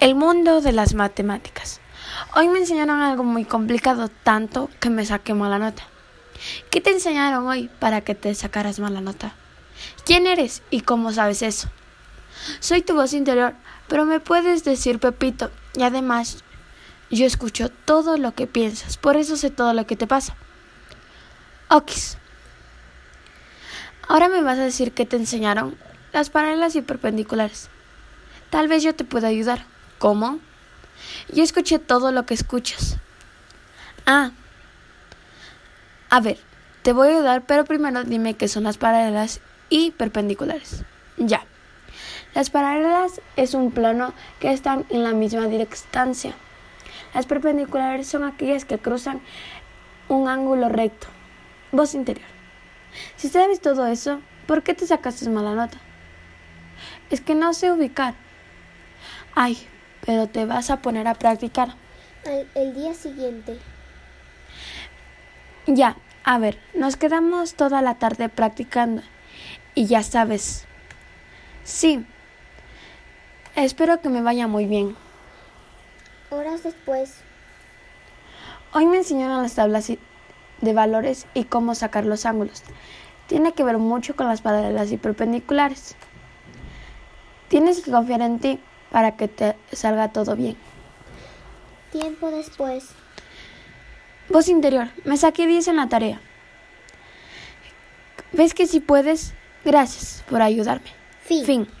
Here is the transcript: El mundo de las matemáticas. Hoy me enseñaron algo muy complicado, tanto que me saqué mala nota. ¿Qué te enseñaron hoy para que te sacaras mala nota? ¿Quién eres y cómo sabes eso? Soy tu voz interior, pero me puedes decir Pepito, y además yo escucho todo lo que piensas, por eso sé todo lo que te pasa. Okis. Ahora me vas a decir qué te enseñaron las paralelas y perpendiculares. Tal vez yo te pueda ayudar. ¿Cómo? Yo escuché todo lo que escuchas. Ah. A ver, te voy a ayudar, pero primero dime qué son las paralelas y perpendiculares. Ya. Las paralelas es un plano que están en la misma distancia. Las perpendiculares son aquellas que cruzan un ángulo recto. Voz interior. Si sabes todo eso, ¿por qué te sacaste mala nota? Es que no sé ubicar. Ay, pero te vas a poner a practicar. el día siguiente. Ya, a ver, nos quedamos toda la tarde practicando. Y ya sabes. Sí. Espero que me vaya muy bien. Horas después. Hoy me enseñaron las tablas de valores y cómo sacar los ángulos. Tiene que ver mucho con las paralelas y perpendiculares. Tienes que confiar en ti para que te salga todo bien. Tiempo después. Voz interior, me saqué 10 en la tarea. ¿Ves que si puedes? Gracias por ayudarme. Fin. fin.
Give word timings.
El 0.00 0.14
mundo 0.14 0.60
de 0.60 0.70
las 0.70 0.94
matemáticas. 0.94 1.80
Hoy 2.36 2.46
me 2.46 2.60
enseñaron 2.60 3.00
algo 3.00 3.24
muy 3.24 3.44
complicado, 3.44 4.08
tanto 4.22 4.70
que 4.78 4.90
me 4.90 5.04
saqué 5.04 5.34
mala 5.34 5.58
nota. 5.58 5.82
¿Qué 6.70 6.80
te 6.80 6.90
enseñaron 6.90 7.48
hoy 7.48 7.68
para 7.80 8.02
que 8.02 8.14
te 8.14 8.32
sacaras 8.36 8.78
mala 8.78 9.00
nota? 9.00 9.34
¿Quién 10.04 10.28
eres 10.28 10.62
y 10.70 10.82
cómo 10.82 11.10
sabes 11.10 11.42
eso? 11.42 11.68
Soy 12.60 12.82
tu 12.82 12.94
voz 12.94 13.12
interior, 13.12 13.54
pero 13.88 14.04
me 14.04 14.20
puedes 14.20 14.62
decir 14.62 15.00
Pepito, 15.00 15.50
y 15.74 15.82
además 15.82 16.44
yo 17.10 17.26
escucho 17.26 17.68
todo 17.68 18.16
lo 18.18 18.36
que 18.36 18.46
piensas, 18.46 18.98
por 18.98 19.16
eso 19.16 19.36
sé 19.36 19.50
todo 19.50 19.74
lo 19.74 19.84
que 19.88 19.96
te 19.96 20.06
pasa. 20.06 20.36
Okis. 21.70 22.18
Ahora 24.06 24.28
me 24.28 24.42
vas 24.42 24.58
a 24.58 24.64
decir 24.64 24.92
qué 24.92 25.06
te 25.06 25.16
enseñaron 25.16 25.76
las 26.12 26.30
paralelas 26.30 26.76
y 26.76 26.82
perpendiculares. 26.82 27.68
Tal 28.50 28.68
vez 28.68 28.84
yo 28.84 28.94
te 28.94 29.02
pueda 29.02 29.26
ayudar. 29.26 29.66
¿Cómo? 29.98 30.38
Yo 31.32 31.42
escuché 31.42 31.78
todo 31.78 32.12
lo 32.12 32.24
que 32.26 32.34
escuchas. 32.34 32.96
Ah. 34.06 34.30
A 36.10 36.20
ver, 36.20 36.38
te 36.82 36.92
voy 36.92 37.08
a 37.08 37.10
ayudar, 37.12 37.44
pero 37.46 37.64
primero 37.64 38.04
dime 38.04 38.34
qué 38.34 38.48
son 38.48 38.64
las 38.64 38.78
paralelas 38.78 39.40
y 39.68 39.90
perpendiculares. 39.90 40.84
Ya. 41.16 41.44
Las 42.34 42.50
paralelas 42.50 43.20
es 43.36 43.54
un 43.54 43.72
plano 43.72 44.14
que 44.40 44.52
están 44.52 44.86
en 44.90 45.02
la 45.02 45.12
misma 45.12 45.46
distancia. 45.46 46.32
Las 47.14 47.26
perpendiculares 47.26 48.06
son 48.06 48.24
aquellas 48.24 48.64
que 48.64 48.78
cruzan 48.78 49.20
un 50.08 50.28
ángulo 50.28 50.68
recto. 50.68 51.08
Voz 51.72 51.94
interior. 51.94 52.26
Si 53.16 53.28
sabes 53.28 53.60
todo 53.60 53.86
eso, 53.86 54.20
¿por 54.46 54.62
qué 54.62 54.74
te 54.74 54.86
sacaste 54.86 55.28
mala 55.28 55.54
nota? 55.54 55.78
Es 57.10 57.20
que 57.20 57.34
no 57.34 57.52
sé 57.54 57.72
ubicar. 57.72 58.14
Ay, 59.34 59.58
pero 60.08 60.26
te 60.26 60.46
vas 60.46 60.70
a 60.70 60.78
poner 60.78 61.06
a 61.06 61.12
practicar. 61.12 61.74
el 62.54 62.74
día 62.74 62.94
siguiente. 62.94 63.58
Ya, 65.66 65.98
a 66.24 66.38
ver, 66.38 66.58
nos 66.72 66.96
quedamos 66.96 67.56
toda 67.56 67.82
la 67.82 67.96
tarde 67.96 68.30
practicando. 68.30 69.02
Y 69.74 69.84
ya 69.84 70.02
sabes. 70.02 70.64
Sí. 71.62 72.06
Espero 73.54 74.00
que 74.00 74.08
me 74.08 74.22
vaya 74.22 74.46
muy 74.46 74.64
bien. 74.64 74.96
Horas 76.30 76.62
después. 76.62 77.18
Hoy 78.72 78.86
me 78.86 78.96
enseñaron 78.96 79.42
las 79.42 79.56
tablas 79.56 79.88
de 79.88 80.72
valores 80.72 81.26
y 81.34 81.44
cómo 81.44 81.74
sacar 81.74 82.06
los 82.06 82.24
ángulos. 82.24 82.62
Tiene 83.26 83.52
que 83.52 83.62
ver 83.62 83.76
mucho 83.76 84.16
con 84.16 84.26
las 84.26 84.40
paralelas 84.40 84.90
y 84.90 84.96
perpendiculares. 84.96 85.96
Tienes 87.48 87.82
que 87.82 87.90
confiar 87.90 88.22
en 88.22 88.38
ti 88.38 88.58
para 88.90 89.16
que 89.16 89.28
te 89.28 89.56
salga 89.72 90.12
todo 90.12 90.36
bien. 90.36 90.56
Tiempo 91.92 92.30
después. 92.30 92.88
Voz 94.28 94.48
interior, 94.48 94.88
me 95.04 95.16
saqué 95.16 95.46
10 95.46 95.68
en 95.68 95.76
la 95.76 95.88
tarea. 95.88 96.20
¿Ves 98.32 98.52
que 98.52 98.66
si 98.66 98.80
puedes? 98.80 99.34
Gracias 99.64 100.22
por 100.28 100.42
ayudarme. 100.42 100.90
Fin. 101.22 101.44
fin. 101.44 101.77